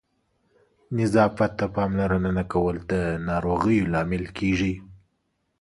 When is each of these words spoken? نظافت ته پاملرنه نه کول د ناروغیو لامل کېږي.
نظافت 0.97 1.51
ته 1.59 1.65
پاملرنه 1.75 2.29
نه 2.37 2.43
کول 2.51 2.75
د 2.91 2.93
ناروغیو 3.27 3.89
لامل 3.93 4.23
کېږي. 4.37 4.73